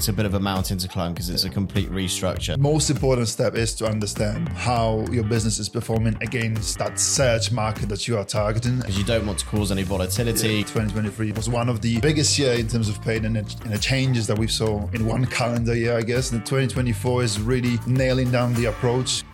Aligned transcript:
it's 0.00 0.08
a 0.08 0.14
bit 0.14 0.24
of 0.24 0.32
a 0.32 0.40
mountain 0.40 0.78
to 0.78 0.88
climb 0.88 1.12
because 1.12 1.28
it's 1.28 1.44
a 1.44 1.50
complete 1.50 1.90
restructure. 1.90 2.56
Most 2.56 2.88
important 2.88 3.28
step 3.28 3.54
is 3.54 3.74
to 3.74 3.84
understand 3.84 4.48
how 4.48 5.04
your 5.10 5.24
business 5.24 5.58
is 5.58 5.68
performing 5.68 6.16
against 6.22 6.78
that 6.78 6.98
search 6.98 7.52
market 7.52 7.90
that 7.90 8.08
you 8.08 8.16
are 8.16 8.24
targeting. 8.24 8.78
Because 8.78 8.96
you 8.96 9.04
don't 9.04 9.26
want 9.26 9.40
to 9.40 9.44
cause 9.44 9.70
any 9.70 9.82
volatility. 9.82 10.62
2023 10.62 11.32
was 11.32 11.50
one 11.50 11.68
of 11.68 11.82
the 11.82 12.00
biggest 12.00 12.38
year 12.38 12.54
in 12.54 12.66
terms 12.66 12.88
of 12.88 13.02
paid 13.02 13.26
and 13.26 13.36
the 13.36 13.78
changes 13.78 14.26
that 14.26 14.38
we 14.38 14.46
saw 14.46 14.88
in 14.94 15.04
one 15.04 15.26
calendar 15.26 15.76
year, 15.76 15.98
I 15.98 16.02
guess. 16.02 16.32
And 16.32 16.46
2024 16.46 17.22
is 17.22 17.38
really 17.38 17.78
nailing 17.86 18.30
down 18.30 18.54
the 18.54 18.70
approach. 18.70 19.24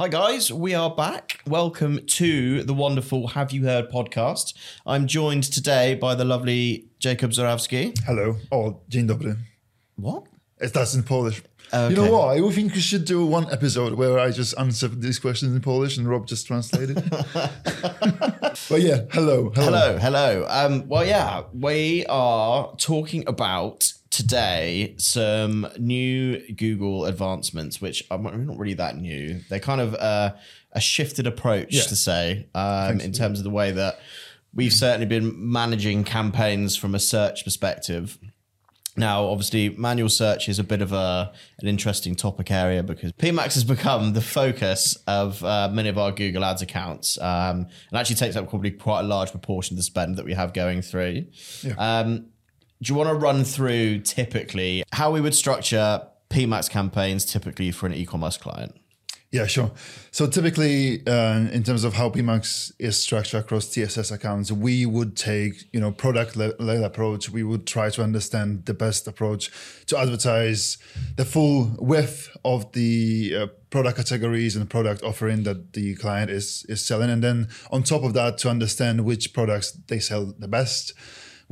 Hi, 0.00 0.08
guys, 0.08 0.50
we 0.50 0.74
are 0.74 0.90
back. 0.90 1.42
Welcome 1.46 2.06
to 2.06 2.62
the 2.62 2.72
wonderful 2.72 3.28
Have 3.28 3.52
You 3.52 3.64
Heard 3.64 3.90
podcast. 3.90 4.54
I'm 4.86 5.06
joined 5.06 5.44
today 5.44 5.94
by 5.94 6.14
the 6.14 6.24
lovely 6.24 6.86
Jakub 6.98 7.30
Zorawski. 7.34 7.92
Hello. 8.06 8.36
Oh, 8.50 8.80
dzień 8.88 9.06
dobry. 9.06 9.36
What? 9.96 10.24
It's 10.58 10.72
that's 10.72 10.94
in 10.94 11.02
Polish. 11.02 11.42
Okay. 11.74 11.90
You 11.90 11.96
know 11.96 12.10
what? 12.10 12.38
I 12.38 12.50
think 12.52 12.74
we 12.74 12.80
should 12.80 13.04
do 13.04 13.26
one 13.26 13.46
episode 13.52 13.92
where 13.94 14.18
I 14.18 14.30
just 14.30 14.58
answer 14.58 14.88
these 14.88 15.18
questions 15.18 15.54
in 15.54 15.60
Polish 15.60 15.98
and 15.98 16.08
Rob 16.08 16.26
just 16.26 16.46
translated. 16.46 16.94
but 17.34 18.80
yeah, 18.80 19.02
hello, 19.12 19.50
hello, 19.50 19.52
Hello, 19.54 19.98
hello. 19.98 20.46
Um, 20.48 20.88
well, 20.88 21.04
yeah, 21.04 21.42
we 21.52 22.06
are 22.08 22.74
talking 22.78 23.24
about 23.28 23.92
today 24.12 24.94
some 24.98 25.66
new 25.78 26.38
Google 26.54 27.06
advancements, 27.06 27.80
which 27.80 28.04
are 28.10 28.18
not 28.18 28.58
really 28.58 28.74
that 28.74 28.96
new. 28.98 29.40
They're 29.48 29.58
kind 29.58 29.80
of 29.80 29.94
uh, 29.94 30.34
a 30.72 30.80
shifted 30.80 31.26
approach 31.26 31.72
Yeah. 31.74 31.82
to 31.82 31.96
say 31.96 32.46
um, 32.54 33.00
in 33.00 33.12
terms 33.12 33.38
of 33.40 33.44
the 33.44 33.50
way 33.50 33.72
that 33.72 33.98
we've 34.54 34.72
certainly 34.72 35.06
been 35.06 35.32
managing 35.50 36.04
campaigns 36.04 36.76
from 36.76 36.94
a 36.94 36.98
search 37.00 37.42
perspective. 37.42 38.18
Now, 38.94 39.24
obviously, 39.24 39.70
manual 39.70 40.10
search 40.10 40.50
is 40.50 40.58
a 40.58 40.64
bit 40.64 40.82
of 40.82 40.92
a 40.92 41.32
an 41.60 41.66
interesting 41.66 42.14
topic 42.14 42.50
area 42.50 42.82
because 42.82 43.10
PMAX 43.12 43.54
has 43.54 43.64
become 43.64 44.12
the 44.12 44.20
focus 44.20 44.98
of 45.06 45.42
uh, 45.42 45.70
many 45.72 45.88
of 45.88 45.96
our 45.96 46.12
Google 46.12 46.44
Ads 46.44 46.60
accounts, 46.60 47.16
um, 47.18 47.66
and 47.90 47.98
actually 47.98 48.16
takes 48.16 48.36
up 48.36 48.50
probably 48.50 48.70
quite 48.72 49.00
a 49.00 49.04
large 49.04 49.30
proportion 49.30 49.72
of 49.74 49.78
the 49.78 49.82
spend 49.82 50.16
that 50.16 50.26
we 50.26 50.34
have 50.34 50.52
going 50.52 50.82
through. 50.82 51.24
Um, 51.78 52.26
do 52.82 52.92
you 52.92 52.98
want 52.98 53.08
to 53.08 53.14
run 53.14 53.44
through 53.44 54.00
typically 54.00 54.82
how 54.92 55.12
we 55.12 55.20
would 55.20 55.34
structure 55.34 56.02
PMAX 56.30 56.68
campaigns 56.68 57.24
typically 57.24 57.70
for 57.70 57.86
an 57.86 57.94
e-commerce 57.94 58.36
client? 58.36 58.74
Yeah, 59.30 59.46
sure. 59.46 59.70
So 60.10 60.26
typically, 60.26 61.06
uh, 61.06 61.48
in 61.52 61.62
terms 61.62 61.84
of 61.84 61.94
how 61.94 62.10
PMAX 62.10 62.72
is 62.78 62.98
structured 62.98 63.40
across 63.40 63.66
TSS 63.68 64.10
accounts, 64.10 64.52
we 64.52 64.84
would 64.84 65.16
take 65.16 65.72
you 65.72 65.80
know 65.80 65.90
product 65.90 66.36
led 66.36 66.84
approach. 66.84 67.30
We 67.30 67.42
would 67.42 67.66
try 67.66 67.88
to 67.90 68.02
understand 68.02 68.66
the 68.66 68.74
best 68.74 69.08
approach 69.08 69.50
to 69.86 69.96
advertise 69.96 70.76
the 71.16 71.24
full 71.24 71.74
width 71.78 72.36
of 72.44 72.72
the 72.72 73.34
uh, 73.34 73.46
product 73.70 73.96
categories 73.96 74.54
and 74.54 74.68
product 74.68 75.02
offering 75.02 75.44
that 75.44 75.72
the 75.72 75.94
client 75.94 76.30
is 76.30 76.66
is 76.68 76.84
selling, 76.84 77.08
and 77.08 77.24
then 77.24 77.48
on 77.70 77.84
top 77.84 78.02
of 78.02 78.12
that, 78.12 78.36
to 78.38 78.50
understand 78.50 79.06
which 79.06 79.32
products 79.32 79.72
they 79.72 79.98
sell 79.98 80.34
the 80.38 80.48
best 80.48 80.92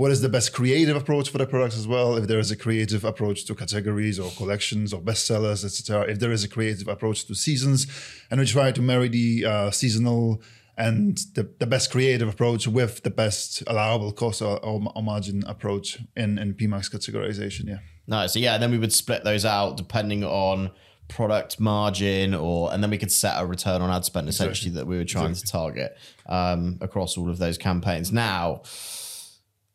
what 0.01 0.11
is 0.11 0.23
the 0.23 0.31
best 0.31 0.55
creative 0.55 0.97
approach 0.97 1.29
for 1.29 1.37
the 1.37 1.47
products 1.47 1.77
as 1.77 1.87
well? 1.87 2.17
If 2.17 2.27
there 2.27 2.39
is 2.39 2.51
a 2.51 2.56
creative 2.56 3.05
approach 3.05 3.45
to 3.45 3.55
categories 3.55 4.19
or 4.19 4.31
collections 4.31 4.95
or 4.95 5.01
bestsellers 5.03 5.62
etc 5.62 6.11
if 6.11 6.19
there 6.20 6.33
is 6.33 6.42
a 6.42 6.48
creative 6.48 6.89
approach 6.89 7.27
to 7.27 7.34
seasons 7.34 7.87
and 8.31 8.41
we 8.41 8.47
try 8.47 8.73
to 8.73 8.81
marry 8.81 9.09
the 9.09 9.45
uh, 9.45 9.70
seasonal 9.70 10.41
and 10.79 11.19
the, 11.34 11.42
the 11.59 11.67
best 11.67 11.91
creative 11.91 12.31
approach 12.31 12.67
with 12.67 13.03
the 13.03 13.11
best 13.11 13.62
allowable 13.67 14.11
cost 14.11 14.41
or, 14.41 14.59
or, 14.65 14.81
margin 15.03 15.45
approach 15.47 15.98
in, 16.17 16.39
in 16.39 16.55
PMAX 16.55 16.91
categorization 16.91 17.69
yeah. 17.69 17.81
No, 18.07 18.27
so 18.27 18.39
yeah, 18.39 18.57
then 18.57 18.70
we 18.70 18.79
would 18.79 18.95
split 18.95 19.23
those 19.23 19.45
out 19.45 19.77
depending 19.77 20.25
on 20.25 20.70
product 21.09 21.61
margin 21.61 22.33
or 22.33 22.73
and 22.73 22.83
then 22.83 22.89
we 22.89 22.97
could 22.97 23.12
set 23.12 23.35
a 23.37 23.45
return 23.45 23.83
on 23.83 23.91
ad 23.91 24.07
spend 24.07 24.30
essentially 24.30 24.70
that 24.77 24.86
we 24.86 24.97
were 24.97 25.05
trying 25.05 25.35
to 25.35 25.42
target 25.42 25.98
um, 26.24 26.79
across 26.80 27.19
all 27.19 27.29
of 27.29 27.36
those 27.36 27.58
campaigns. 27.58 28.11
Now, 28.11 28.63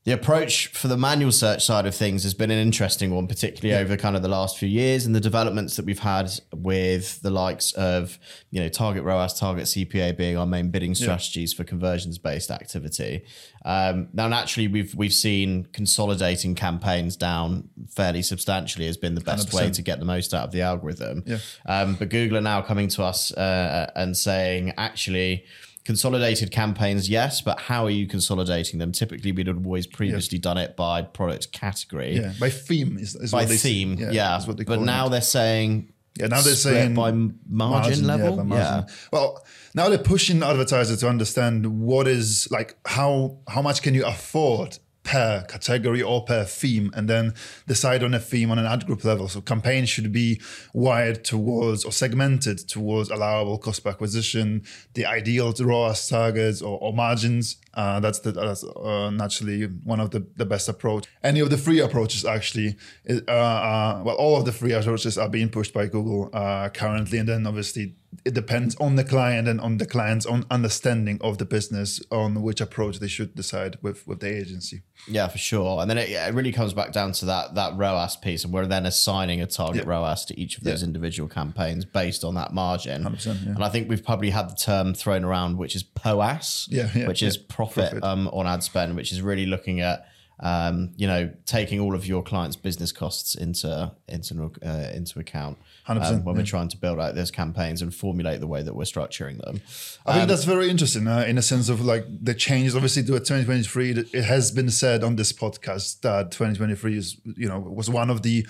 the 0.05 0.11
approach 0.11 0.67
for 0.67 0.87
the 0.87 0.97
manual 0.97 1.31
search 1.31 1.65
side 1.65 1.87
of 1.87 1.95
things 1.95 2.21
has 2.21 2.35
been 2.35 2.51
an 2.51 2.59
interesting 2.59 3.09
one, 3.09 3.27
particularly 3.27 3.75
over 3.83 3.97
kind 3.97 4.15
of 4.15 4.21
the 4.21 4.27
last 4.27 4.55
few 4.55 4.69
years 4.69 5.07
and 5.07 5.15
the 5.15 5.19
developments 5.19 5.75
that 5.77 5.85
we've 5.85 5.97
had 5.97 6.31
with 6.53 7.19
the 7.23 7.31
likes 7.31 7.71
of, 7.71 8.19
you 8.51 8.61
know, 8.61 8.69
target 8.69 9.03
ROAS, 9.03 9.39
target 9.39 9.63
CPA 9.65 10.15
being 10.15 10.37
our 10.37 10.45
main 10.45 10.69
bidding 10.69 10.93
strategies 10.93 11.53
for 11.53 11.63
conversions 11.63 12.19
based 12.19 12.51
activity. 12.51 13.25
Um, 13.65 14.09
now, 14.13 14.27
naturally, 14.27 14.67
we've 14.67 14.93
we've 14.93 15.11
seen 15.11 15.65
consolidating 15.73 16.53
campaigns 16.53 17.15
down 17.15 17.69
fairly 17.89 18.21
substantially 18.21 18.85
has 18.85 18.97
been 18.97 19.15
the 19.15 19.21
best 19.21 19.53
way 19.53 19.69
100%. 19.69 19.73
to 19.73 19.81
get 19.81 19.97
the 19.97 20.05
most 20.05 20.35
out 20.35 20.43
of 20.43 20.51
the 20.51 20.61
algorithm. 20.61 21.23
Yeah. 21.25 21.39
Um, 21.65 21.95
but 21.95 22.09
Google 22.09 22.37
are 22.37 22.41
now 22.41 22.61
coming 22.61 22.89
to 22.89 23.03
us 23.03 23.31
uh, 23.31 23.89
and 23.95 24.15
saying, 24.15 24.73
actually, 24.77 25.45
consolidated 25.85 26.51
campaigns, 26.51 27.07
yes, 27.09 27.41
but 27.41 27.59
how 27.59 27.85
are 27.85 27.89
you 27.91 28.07
consolidating 28.07 28.79
them? 28.79 28.91
Typically, 28.91 29.31
we'd 29.31 29.47
have 29.47 29.65
always 29.65 29.87
previously 29.87 30.37
done 30.39 30.57
it 30.57 30.75
by 30.75 31.01
product 31.03 31.51
category, 31.51 32.15
yeah 32.17 32.33
by 32.39 32.49
theme 32.49 32.97
is, 32.97 33.15
is 33.15 33.31
by 33.31 33.41
what 33.43 33.49
they 33.49 33.57
theme, 33.57 33.93
yeah. 33.99 34.09
they 34.57 34.63
But 34.63 34.81
now 34.81 35.05
it. 35.07 35.09
they're 35.11 35.21
saying, 35.21 35.93
Yeah, 36.19 36.27
now 36.27 36.41
they're 36.41 36.55
saying 36.55 36.95
by 36.95 37.09
m- 37.09 37.39
margin, 37.47 38.05
level. 38.07 38.35
by 38.37 38.43
Yeah, 38.43 38.71
margin. 38.71 38.95
Well, 39.11 39.45
now 39.73 39.89
they're 39.89 39.97
pushing 39.99 40.41
advertisers 40.43 40.99
to 41.01 41.07
understand 41.09 41.65
what 41.81 42.07
is 42.07 42.47
like 42.51 42.77
how 42.85 43.37
how 43.47 43.61
much 43.61 43.81
can 43.81 43.93
you 43.93 44.05
afford 44.05 44.79
per 45.05 45.45
category 45.47 46.01
or 46.01 46.25
per 46.25 46.43
theme, 46.43 46.91
and 46.95 47.07
then 47.07 47.33
decide 47.67 48.03
on 48.03 48.13
a 48.13 48.19
theme 48.19 48.51
on 48.51 48.59
an 48.59 48.65
ad 48.65 48.85
group 48.85 49.05
level. 49.05 49.29
So 49.29 49.39
campaigns 49.39 49.87
should 49.87 50.11
be 50.11 50.41
wired 50.73 51.23
towards 51.23 51.85
or 51.85 51.91
segmented 51.91 52.67
towards 52.67 53.09
allowable 53.09 53.57
cost 53.57 53.83
per 53.83 53.91
acquisition, 53.91 54.63
the 54.95 55.05
ideal 55.05 55.53
ROAS 55.57 56.09
targets 56.09 56.61
or, 56.61 56.77
or 56.79 56.91
margins. 56.91 57.57
Uh, 57.75 57.99
that's 57.99 58.19
the, 58.19 58.31
that's 58.31 58.63
uh, 58.63 59.11
naturally 59.11 59.65
one 59.83 59.99
of 59.99 60.09
the, 60.11 60.25
the 60.35 60.45
best 60.45 60.67
approach. 60.67 61.05
Any 61.23 61.39
of 61.39 61.49
the 61.49 61.57
free 61.57 61.79
approaches 61.79 62.25
actually, 62.25 62.75
uh, 63.09 63.29
uh, 63.29 64.01
well, 64.03 64.15
all 64.15 64.37
of 64.37 64.45
the 64.45 64.51
free 64.51 64.73
approaches 64.73 65.17
are 65.17 65.29
being 65.29 65.49
pushed 65.49 65.73
by 65.73 65.85
Google 65.87 66.29
uh, 66.33 66.69
currently, 66.69 67.19
and 67.19 67.29
then 67.29 67.45
obviously 67.45 67.95
it 68.23 68.33
depends 68.33 68.75
on 68.77 68.95
the 68.95 69.03
client 69.03 69.47
and 69.47 69.59
on 69.59 69.77
the 69.77 69.85
client's 69.85 70.25
own 70.25 70.45
understanding 70.49 71.17
of 71.21 71.37
the 71.37 71.45
business 71.45 72.01
on 72.11 72.41
which 72.41 72.61
approach 72.61 72.99
they 72.99 73.07
should 73.07 73.35
decide 73.35 73.77
with 73.81 74.07
with 74.07 74.19
the 74.19 74.27
agency. 74.35 74.83
yeah, 75.07 75.27
for 75.27 75.37
sure. 75.37 75.81
And 75.81 75.89
then 75.89 75.97
it, 75.97 76.09
yeah, 76.09 76.27
it 76.27 76.33
really 76.33 76.51
comes 76.51 76.73
back 76.73 76.91
down 76.91 77.11
to 77.13 77.25
that 77.25 77.55
that 77.55 77.75
ROAS 77.75 78.15
piece, 78.17 78.43
and 78.43 78.53
we're 78.53 78.65
then 78.67 78.85
assigning 78.85 79.41
a 79.41 79.47
target 79.47 79.83
Yeah. 79.85 79.89
ROAS 79.91 80.25
to 80.25 80.39
each 80.39 80.57
of 80.57 80.63
those 80.63 80.83
individual 80.83 81.27
campaigns 81.27 81.83
based 81.85 82.23
on 82.23 82.35
that 82.35 82.53
margin. 82.53 83.03
yeah. 83.03 83.31
And 83.33 83.63
I 83.63 83.69
think 83.69 83.89
we've 83.89 84.03
probably 84.03 84.29
had 84.29 84.49
the 84.49 84.55
term 84.55 84.93
thrown 84.93 85.23
around, 85.23 85.57
which 85.57 85.75
is 85.75 85.83
POAS, 85.83 86.67
Yeah, 86.69 86.89
yeah, 86.95 87.07
which 87.07 87.23
is 87.23 87.37
profit, 87.37 87.91
Profit. 87.91 88.03
Um, 88.03 88.27
on 88.29 88.47
ad 88.47 88.63
spend, 88.63 88.95
which 88.95 89.11
is 89.11 89.21
really 89.21 89.45
looking 89.45 89.81
at 89.81 90.05
um, 90.39 90.91
you 90.95 91.07
know 91.07 91.31
taking 91.45 91.79
all 91.79 91.95
of 91.95 92.05
your 92.05 92.21
clients' 92.21 92.55
business 92.55 92.91
costs 92.91 93.35
into 93.35 93.91
into 94.07 94.51
uh, 94.63 94.91
into 94.93 95.19
account 95.19 95.57
um, 95.87 96.23
when 96.23 96.35
we're 96.35 96.43
trying 96.43 96.67
to 96.69 96.77
build 96.77 96.99
out 96.99 97.15
those 97.15 97.31
campaigns 97.31 97.81
and 97.81 97.93
formulate 97.93 98.39
the 98.39 98.47
way 98.47 98.61
that 98.61 98.75
we're 98.75 98.83
structuring 98.83 99.39
them. 99.41 99.61
I 100.05 100.13
think 100.13 100.27
that's 100.27 100.43
very 100.43 100.69
interesting 100.69 101.07
uh, 101.07 101.25
in 101.27 101.37
a 101.37 101.41
sense 101.41 101.69
of 101.69 101.81
like 101.81 102.05
the 102.09 102.33
changes. 102.33 102.75
Obviously, 102.75 103.03
to 103.03 103.07
2023, 103.07 104.07
it 104.13 104.23
has 104.23 104.51
been 104.51 104.69
said 104.69 105.03
on 105.03 105.15
this 105.15 105.31
podcast 105.31 106.01
that 106.01 106.31
2023 106.31 106.97
is 106.97 107.17
you 107.37 107.47
know 107.47 107.59
was 107.59 107.89
one 107.89 108.09
of 108.09 108.21
the 108.21 108.45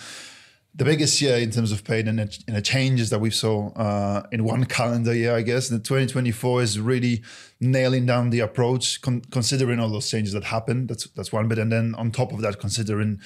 the 0.77 0.83
biggest 0.83 1.21
year 1.21 1.37
in 1.37 1.51
terms 1.51 1.71
of 1.71 1.83
paid 1.85 2.07
and 2.07 2.19
and 2.19 2.55
the 2.55 2.61
changes 2.61 3.09
that 3.09 3.19
we 3.19 3.29
saw 3.29 3.71
uh, 3.73 4.23
in 4.31 4.43
one 4.43 4.65
calendar 4.65 5.13
year, 5.13 5.35
I 5.35 5.41
guess. 5.41 5.69
And 5.69 5.83
2024 5.83 6.61
is 6.61 6.79
really 6.79 7.23
nailing 7.61 8.05
down 8.05 8.29
the 8.29 8.41
approach, 8.41 9.01
con- 9.01 9.21
considering 9.31 9.79
all 9.79 9.89
those 9.89 10.09
changes 10.09 10.33
that 10.33 10.43
happened. 10.43 10.89
That's 10.89 11.05
that's 11.11 11.31
one 11.31 11.47
bit, 11.47 11.59
and 11.59 11.71
then 11.71 11.95
on 11.95 12.11
top 12.11 12.33
of 12.33 12.41
that, 12.41 12.59
considering 12.59 13.21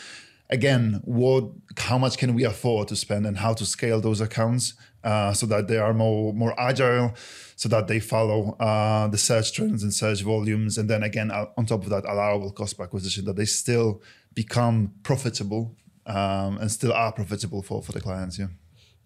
again 0.52 1.02
what 1.06 1.46
how 1.78 1.98
much 1.98 2.18
can 2.18 2.36
we 2.36 2.44
afford 2.44 2.88
to 2.90 2.96
spend 2.96 3.26
and 3.26 3.38
how 3.38 3.54
to 3.54 3.66
scale 3.66 4.02
those 4.02 4.22
accounts 4.22 4.74
uh, 5.04 5.34
so 5.34 5.46
that 5.46 5.68
they 5.68 5.78
are 5.78 5.94
more 5.94 6.34
more 6.34 6.60
agile 6.60 7.14
so 7.56 7.70
that 7.70 7.88
they 7.88 8.00
follow 8.00 8.56
uh, 8.60 9.08
the 9.08 9.18
search 9.18 9.54
trends 9.54 9.84
and 9.84 9.94
search 9.94 10.22
volumes 10.22 10.78
and 10.78 10.90
then 10.90 11.04
again 11.04 11.30
on 11.30 11.66
top 11.66 11.84
of 11.84 11.90
that 11.90 12.04
allowable 12.06 12.52
cost 12.52 12.78
per 12.78 12.84
acquisition 12.84 13.26
that 13.26 13.36
they 13.36 13.46
still 13.46 14.02
become 14.34 14.92
profitable 15.04 15.76
um, 16.10 16.58
and 16.58 16.72
still 16.72 16.92
are 16.94 17.12
profitable 17.12 17.62
for 17.62 17.82
for 17.82 17.92
the 17.92 18.02
clients 18.02 18.38
yeah 18.40 18.48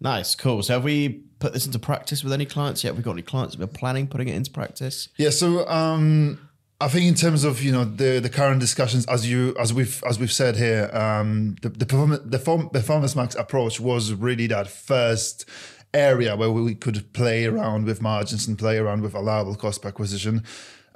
Nice, 0.00 0.34
cool. 0.34 0.62
So 0.62 0.74
have 0.74 0.84
we 0.84 1.08
put 1.38 1.52
this 1.52 1.66
into 1.66 1.78
practice 1.78 2.22
with 2.24 2.32
any 2.32 2.44
clients 2.44 2.84
yet? 2.84 2.90
Have 2.90 2.98
we 2.98 3.02
got 3.02 3.12
any 3.12 3.22
clients 3.22 3.56
that 3.56 3.62
are 3.62 3.66
planning 3.66 4.06
putting 4.06 4.28
it 4.28 4.34
into 4.34 4.50
practice? 4.50 5.08
Yeah, 5.16 5.30
so 5.30 5.66
um, 5.68 6.38
I 6.80 6.88
think 6.88 7.06
in 7.06 7.14
terms 7.14 7.44
of 7.44 7.62
you 7.62 7.72
know 7.72 7.84
the 7.84 8.18
the 8.20 8.28
current 8.28 8.60
discussions, 8.60 9.06
as 9.06 9.28
you 9.28 9.54
as 9.58 9.72
we've 9.72 10.02
as 10.06 10.18
we've 10.18 10.32
said 10.32 10.56
here, 10.56 10.90
um, 10.92 11.56
the 11.62 11.70
the 11.70 11.86
performance 11.86 12.22
the 12.26 12.38
form, 12.38 12.68
performance 12.70 13.16
max 13.16 13.34
approach 13.34 13.80
was 13.80 14.12
really 14.12 14.46
that 14.48 14.68
first 14.68 15.48
area 15.94 16.34
where 16.34 16.50
we 16.50 16.74
could 16.74 17.12
play 17.12 17.46
around 17.46 17.86
with 17.86 18.02
margins 18.02 18.48
and 18.48 18.58
play 18.58 18.76
around 18.76 19.00
with 19.00 19.14
allowable 19.14 19.54
cost 19.54 19.80
per 19.80 19.88
acquisition. 19.88 20.42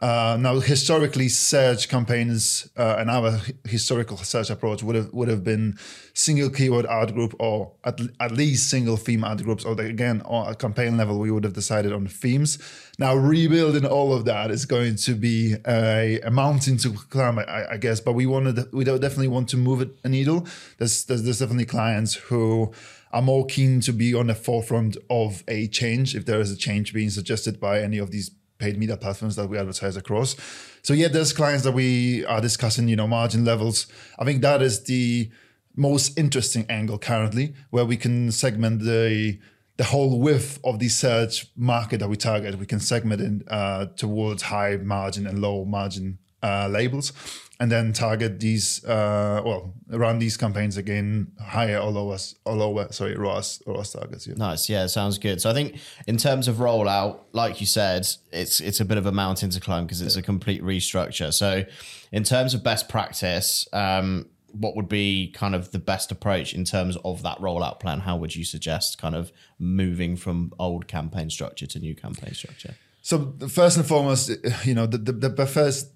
Uh, 0.00 0.36
now, 0.38 0.60
historically, 0.60 1.28
search 1.28 1.88
campaigns 1.88 2.68
uh, 2.76 2.96
and 2.98 3.10
our 3.10 3.40
historical 3.64 4.16
search 4.16 4.48
approach 4.48 4.80
would 4.80 4.94
have 4.94 5.12
would 5.12 5.26
have 5.26 5.42
been 5.42 5.76
single 6.14 6.48
keyword 6.48 6.86
ad 6.86 7.12
group 7.14 7.34
or 7.40 7.72
at, 7.82 8.00
at 8.20 8.30
least 8.30 8.70
single 8.70 8.96
theme 8.96 9.24
ad 9.24 9.42
groups. 9.42 9.64
Or 9.64 9.72
again, 9.80 10.22
on 10.24 10.52
a 10.52 10.54
campaign 10.54 10.96
level, 10.96 11.18
we 11.18 11.32
would 11.32 11.42
have 11.42 11.52
decided 11.52 11.92
on 11.92 12.06
themes. 12.06 12.58
Now, 13.00 13.16
rebuilding 13.16 13.86
all 13.86 14.12
of 14.12 14.24
that 14.26 14.52
is 14.52 14.66
going 14.66 14.96
to 14.96 15.14
be 15.14 15.56
a, 15.66 16.20
a 16.20 16.30
mountain 16.30 16.76
to 16.78 16.92
climb, 16.92 17.40
I, 17.40 17.72
I 17.72 17.76
guess. 17.76 17.98
But 17.98 18.12
we 18.12 18.26
wanted 18.26 18.72
we 18.72 18.84
definitely 18.84 19.28
want 19.28 19.48
to 19.48 19.56
move 19.56 19.80
it 19.80 19.98
a 20.04 20.08
needle. 20.08 20.46
There's, 20.78 21.06
there's 21.06 21.24
there's 21.24 21.40
definitely 21.40 21.66
clients 21.66 22.14
who 22.14 22.72
are 23.10 23.22
more 23.22 23.46
keen 23.46 23.80
to 23.80 23.92
be 23.92 24.14
on 24.14 24.28
the 24.28 24.34
forefront 24.34 24.96
of 25.10 25.42
a 25.48 25.66
change 25.68 26.14
if 26.14 26.26
there 26.26 26.40
is 26.40 26.52
a 26.52 26.56
change 26.56 26.92
being 26.92 27.10
suggested 27.10 27.58
by 27.58 27.80
any 27.80 27.98
of 27.98 28.10
these 28.10 28.30
paid 28.58 28.78
media 28.78 28.96
platforms 28.96 29.36
that 29.36 29.48
we 29.48 29.58
advertise 29.58 29.96
across. 29.96 30.36
So 30.82 30.92
yeah, 30.92 31.08
there's 31.08 31.32
clients 31.32 31.64
that 31.64 31.72
we 31.72 32.24
are 32.26 32.40
discussing, 32.40 32.88
you 32.88 32.96
know, 32.96 33.06
margin 33.06 33.44
levels. 33.44 33.86
I 34.18 34.24
think 34.24 34.42
that 34.42 34.62
is 34.62 34.84
the 34.84 35.30
most 35.76 36.18
interesting 36.18 36.66
angle 36.68 36.98
currently, 36.98 37.54
where 37.70 37.84
we 37.84 37.96
can 37.96 38.32
segment 38.32 38.80
the 38.82 39.38
the 39.76 39.84
whole 39.84 40.18
width 40.18 40.58
of 40.64 40.80
the 40.80 40.88
search 40.88 41.46
market 41.56 42.00
that 42.00 42.08
we 42.08 42.16
target. 42.16 42.58
We 42.58 42.66
can 42.66 42.80
segment 42.80 43.20
it 43.20 43.46
uh, 43.48 43.86
towards 43.96 44.42
high 44.42 44.76
margin 44.76 45.24
and 45.24 45.40
low 45.40 45.64
margin 45.64 46.18
uh, 46.42 46.68
labels 46.68 47.12
and 47.60 47.72
then 47.72 47.92
target 47.92 48.38
these 48.38 48.84
uh, 48.84 49.42
well 49.44 49.74
run 49.88 50.18
these 50.18 50.36
campaigns 50.36 50.76
again 50.76 51.32
higher 51.40 51.78
or 51.78 51.90
lower 51.90 52.16
or 52.44 52.54
lower 52.54 52.92
sorry 52.92 53.16
ROAS 53.16 53.62
ROAS 53.66 53.92
targets 53.92 54.26
yeah. 54.26 54.34
nice. 54.36 54.68
Yeah 54.68 54.86
sounds 54.86 55.18
good. 55.18 55.40
So 55.40 55.50
I 55.50 55.54
think 55.54 55.78
in 56.06 56.16
terms 56.16 56.48
of 56.48 56.56
rollout 56.56 57.20
like 57.32 57.60
you 57.60 57.66
said 57.66 58.06
it's 58.32 58.60
it's 58.60 58.80
a 58.80 58.84
bit 58.84 58.98
of 58.98 59.06
a 59.06 59.12
mountain 59.12 59.50
to 59.50 59.60
climb 59.60 59.84
because 59.84 60.00
it's 60.00 60.16
a 60.16 60.22
complete 60.22 60.62
restructure. 60.62 61.32
So 61.32 61.64
in 62.12 62.22
terms 62.22 62.54
of 62.54 62.62
best 62.62 62.88
practice 62.88 63.66
um, 63.72 64.26
what 64.52 64.76
would 64.76 64.88
be 64.88 65.30
kind 65.32 65.54
of 65.54 65.72
the 65.72 65.78
best 65.78 66.10
approach 66.10 66.54
in 66.54 66.64
terms 66.64 66.96
of 67.04 67.22
that 67.22 67.38
rollout 67.38 67.80
plan? 67.80 68.00
How 68.00 68.16
would 68.16 68.34
you 68.34 68.44
suggest 68.44 68.98
kind 68.98 69.14
of 69.14 69.30
moving 69.58 70.16
from 70.16 70.52
old 70.58 70.88
campaign 70.88 71.28
structure 71.28 71.66
to 71.66 71.78
new 71.78 71.94
campaign 71.94 72.34
structure? 72.34 72.76
So 73.02 73.34
first 73.48 73.76
and 73.76 73.86
foremost 73.86 74.30
you 74.64 74.74
know 74.74 74.86
the, 74.86 74.98
the, 74.98 75.28
the 75.28 75.46
first 75.46 75.90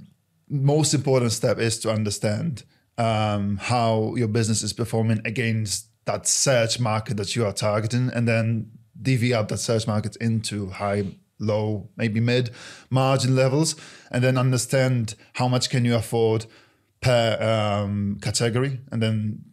most 0.49 0.95
important 0.95 1.33
step 1.33 1.59
is 1.59 1.79
to 1.81 1.91
understand 1.91 2.65
um, 2.99 3.57
how 3.57 4.15
your 4.17 4.29
business 4.29 4.63
is 4.63 4.73
performing 4.73 5.21
against 5.25 5.89
that 6.05 6.27
search 6.27 6.81
market 6.81 7.17
that 7.17 7.37
you 7.37 7.47
are 7.47 7.53
targeting, 7.53 8.11
and 8.15 8.27
then 8.27 8.71
divvy 9.01 9.33
up 9.33 9.49
that 9.49 9.59
search 9.59 9.87
market 9.87 10.17
into 10.17 10.69
high, 10.71 11.05
low, 11.39 11.89
maybe 11.97 12.21
mid 12.21 12.51
margin 12.91 13.35
levels, 13.35 13.77
and 14.11 14.23
then 14.23 14.37
understand 14.37 15.15
how 15.35 15.49
much 15.49 15.71
can 15.71 15.85
you 15.85 15.95
afford 15.95 16.47
per 17.01 17.37
um, 17.41 18.19
category, 18.21 18.81
and 18.91 19.03
then 19.03 19.45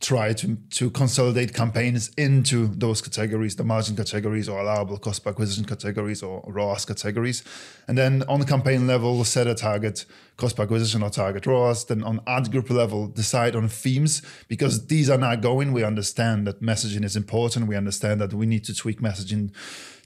try 0.00 0.32
to, 0.32 0.56
to 0.70 0.90
consolidate 0.90 1.52
campaigns 1.52 2.10
into 2.16 2.68
those 2.68 3.02
categories, 3.02 3.56
the 3.56 3.64
margin 3.64 3.96
categories 3.96 4.48
or 4.48 4.60
allowable 4.60 4.96
cost 4.96 5.24
per 5.24 5.30
acquisition 5.30 5.64
categories 5.64 6.22
or 6.22 6.44
ROAS 6.46 6.84
categories. 6.84 7.42
And 7.88 7.98
then 7.98 8.22
on 8.28 8.38
the 8.38 8.46
campaign 8.46 8.86
level, 8.86 9.24
set 9.24 9.48
a 9.48 9.54
target 9.54 10.04
cost 10.36 10.56
per 10.56 10.62
acquisition 10.62 11.02
or 11.02 11.10
target 11.10 11.46
ROAS. 11.46 11.84
Then 11.86 12.04
on 12.04 12.20
ad 12.28 12.52
group 12.52 12.70
level, 12.70 13.08
decide 13.08 13.56
on 13.56 13.68
themes 13.68 14.22
because 14.46 14.86
these 14.86 15.10
are 15.10 15.18
not 15.18 15.40
going. 15.40 15.72
We 15.72 15.82
understand 15.82 16.46
that 16.46 16.62
messaging 16.62 17.04
is 17.04 17.16
important. 17.16 17.66
We 17.66 17.74
understand 17.74 18.20
that 18.20 18.32
we 18.32 18.46
need 18.46 18.64
to 18.64 18.74
tweak 18.74 19.00
messaging 19.00 19.50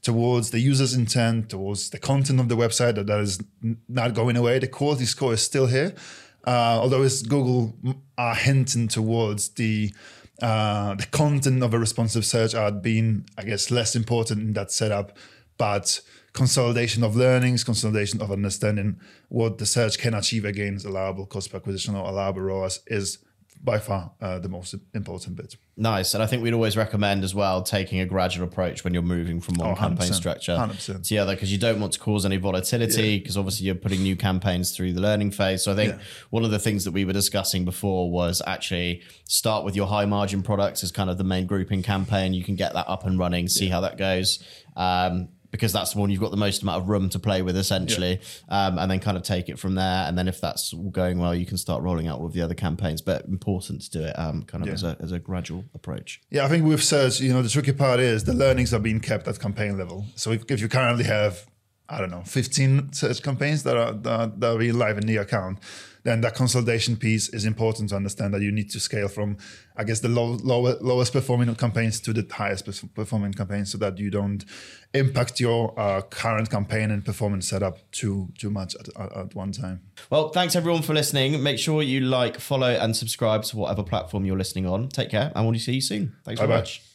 towards 0.00 0.50
the 0.50 0.58
user's 0.58 0.94
intent, 0.94 1.50
towards 1.50 1.90
the 1.90 1.98
content 1.98 2.40
of 2.40 2.48
the 2.48 2.56
website 2.56 2.94
that, 2.94 3.06
that 3.06 3.20
is 3.20 3.40
not 3.88 4.14
going 4.14 4.36
away. 4.36 4.58
The 4.58 4.68
quality 4.68 5.04
score 5.04 5.34
is 5.34 5.42
still 5.42 5.66
here. 5.66 5.94
Uh, 6.44 6.78
although 6.80 7.02
it's 7.02 7.22
Google 7.22 7.74
are 8.18 8.34
hinting 8.34 8.88
towards 8.88 9.50
the 9.50 9.92
uh, 10.40 10.94
the 10.96 11.06
content 11.06 11.62
of 11.62 11.72
a 11.72 11.78
responsive 11.78 12.24
search 12.24 12.54
ad 12.54 12.82
being, 12.82 13.24
I 13.38 13.44
guess, 13.44 13.70
less 13.70 13.94
important 13.94 14.40
in 14.40 14.52
that 14.54 14.72
setup, 14.72 15.16
but 15.56 16.00
consolidation 16.32 17.04
of 17.04 17.14
learnings, 17.14 17.62
consolidation 17.62 18.20
of 18.20 18.32
understanding 18.32 18.98
what 19.28 19.58
the 19.58 19.66
search 19.66 19.98
can 19.98 20.14
achieve 20.14 20.44
against 20.44 20.84
allowable 20.84 21.26
cost 21.26 21.50
per 21.50 21.58
acquisition 21.58 21.94
or 21.94 22.08
allowable 22.08 22.40
ROAS 22.40 22.80
is 22.86 23.18
by 23.64 23.78
far 23.78 24.10
uh, 24.20 24.38
the 24.40 24.48
most 24.48 24.74
important 24.92 25.36
bit. 25.36 25.56
Nice. 25.76 26.14
And 26.14 26.22
I 26.22 26.26
think 26.26 26.42
we'd 26.42 26.52
always 26.52 26.76
recommend 26.76 27.22
as 27.22 27.34
well 27.34 27.62
taking 27.62 28.00
a 28.00 28.06
gradual 28.06 28.46
approach 28.46 28.82
when 28.82 28.92
you're 28.92 29.02
moving 29.02 29.40
from 29.40 29.54
one 29.54 29.70
oh, 29.70 29.74
campaign 29.74 30.12
structure 30.12 30.52
100%. 30.52 30.86
to 31.04 31.08
the 31.08 31.18
other 31.18 31.34
because 31.34 31.52
you 31.52 31.58
don't 31.58 31.80
want 31.80 31.92
to 31.92 32.00
cause 32.00 32.26
any 32.26 32.38
volatility 32.38 33.18
because 33.18 33.36
yeah. 33.36 33.40
obviously 33.40 33.66
you're 33.66 33.76
putting 33.76 34.02
new 34.02 34.16
campaigns 34.16 34.76
through 34.76 34.92
the 34.92 35.00
learning 35.00 35.30
phase. 35.30 35.62
So 35.62 35.72
I 35.72 35.76
think 35.76 35.94
yeah. 35.94 36.02
one 36.30 36.44
of 36.44 36.50
the 36.50 36.58
things 36.58 36.84
that 36.84 36.90
we 36.90 37.04
were 37.04 37.12
discussing 37.12 37.64
before 37.64 38.10
was 38.10 38.42
actually 38.46 39.02
start 39.28 39.64
with 39.64 39.76
your 39.76 39.86
high 39.86 40.06
margin 40.06 40.42
products 40.42 40.82
as 40.82 40.90
kind 40.90 41.08
of 41.08 41.16
the 41.16 41.24
main 41.24 41.46
grouping 41.46 41.82
campaign. 41.82 42.34
You 42.34 42.42
can 42.42 42.56
get 42.56 42.72
that 42.74 42.88
up 42.88 43.06
and 43.06 43.18
running, 43.18 43.46
see 43.48 43.66
yeah. 43.66 43.74
how 43.74 43.80
that 43.82 43.96
goes. 43.96 44.44
Um, 44.76 45.28
because 45.52 45.72
that's 45.72 45.92
the 45.92 46.00
one 46.00 46.10
you've 46.10 46.20
got 46.20 46.32
the 46.32 46.36
most 46.36 46.62
amount 46.62 46.82
of 46.82 46.88
room 46.88 47.08
to 47.10 47.20
play 47.20 47.42
with 47.42 47.56
essentially 47.56 48.20
yeah. 48.48 48.66
um, 48.66 48.78
and 48.78 48.90
then 48.90 48.98
kind 48.98 49.16
of 49.16 49.22
take 49.22 49.48
it 49.48 49.58
from 49.58 49.76
there 49.76 50.08
and 50.08 50.18
then 50.18 50.26
if 50.26 50.40
that's 50.40 50.72
going 50.90 51.18
well 51.18 51.32
you 51.32 51.46
can 51.46 51.56
start 51.56 51.82
rolling 51.82 52.08
out 52.08 52.18
all 52.18 52.26
of 52.26 52.32
the 52.32 52.42
other 52.42 52.54
campaigns 52.54 53.00
but 53.00 53.24
important 53.26 53.80
to 53.82 53.90
do 53.90 54.02
it 54.02 54.18
um, 54.18 54.42
kind 54.42 54.64
of 54.64 54.68
yeah. 54.68 54.74
as, 54.74 54.82
a, 54.82 54.96
as 54.98 55.12
a 55.12 55.18
gradual 55.20 55.64
approach 55.74 56.20
yeah 56.30 56.44
i 56.44 56.48
think 56.48 56.64
with 56.64 56.82
search 56.82 57.20
you 57.20 57.32
know 57.32 57.42
the 57.42 57.48
tricky 57.48 57.72
part 57.72 58.00
is 58.00 58.24
the 58.24 58.34
learnings 58.34 58.74
are 58.74 58.80
being 58.80 58.98
kept 58.98 59.28
at 59.28 59.38
campaign 59.38 59.78
level 59.78 60.04
so 60.16 60.32
if, 60.32 60.50
if 60.50 60.60
you 60.60 60.68
currently 60.68 61.04
have 61.04 61.46
i 61.92 61.98
don't 61.98 62.10
know 62.10 62.22
15 62.24 62.92
search 62.92 63.22
campaigns 63.22 63.62
that 63.62 63.76
are 63.76 63.92
that, 63.92 64.40
that 64.40 64.56
are 64.56 64.72
live 64.72 64.98
in 64.98 65.06
the 65.06 65.16
account 65.18 65.58
then 66.04 66.20
that 66.22 66.34
consolidation 66.34 66.96
piece 66.96 67.28
is 67.28 67.44
important 67.44 67.90
to 67.90 67.96
understand 67.96 68.34
that 68.34 68.42
you 68.42 68.50
need 68.50 68.70
to 68.70 68.80
scale 68.80 69.08
from, 69.08 69.36
I 69.76 69.84
guess, 69.84 70.00
the 70.00 70.08
low, 70.08 70.36
lower, 70.42 70.76
lowest 70.80 71.12
performing 71.12 71.54
campaigns 71.54 72.00
to 72.00 72.12
the 72.12 72.26
highest 72.28 72.66
performing 72.94 73.32
campaigns 73.32 73.70
so 73.70 73.78
that 73.78 73.98
you 73.98 74.10
don't 74.10 74.44
impact 74.94 75.38
your 75.38 75.78
uh, 75.78 76.02
current 76.02 76.50
campaign 76.50 76.90
and 76.90 77.04
performance 77.04 77.48
setup 77.48 77.78
too, 77.92 78.28
too 78.36 78.50
much 78.50 78.74
at, 78.74 78.88
at, 78.98 79.16
at 79.16 79.34
one 79.34 79.52
time. 79.52 79.80
Well, 80.10 80.30
thanks 80.30 80.56
everyone 80.56 80.82
for 80.82 80.92
listening. 80.92 81.40
Make 81.42 81.58
sure 81.58 81.82
you 81.82 82.00
like, 82.00 82.40
follow, 82.40 82.70
and 82.70 82.96
subscribe 82.96 83.44
to 83.44 83.56
whatever 83.56 83.84
platform 83.84 84.24
you're 84.24 84.38
listening 84.38 84.66
on. 84.66 84.88
Take 84.88 85.10
care, 85.10 85.30
and 85.34 85.46
we'll 85.46 85.58
see 85.60 85.74
you 85.74 85.80
soon. 85.80 86.16
Thanks 86.24 86.40
Bye 86.40 86.46
very 86.46 86.58
much. 86.58 86.91